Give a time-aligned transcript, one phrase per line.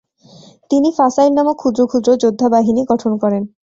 [0.71, 3.43] তিনি 'ফাসাইল নামক ক্ষুদ্র ক্ষুদ্র যোদ্ধাবাহিনী গঠন করেন।